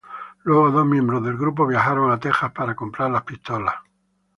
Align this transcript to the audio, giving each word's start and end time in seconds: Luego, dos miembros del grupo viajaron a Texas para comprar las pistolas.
Luego, 0.45 0.71
dos 0.71 0.83
miembros 0.87 1.23
del 1.23 1.35
grupo 1.37 1.67
viajaron 1.67 2.09
a 2.09 2.19
Texas 2.19 2.51
para 2.53 2.73
comprar 2.75 3.11
las 3.11 3.21
pistolas. 3.21 3.75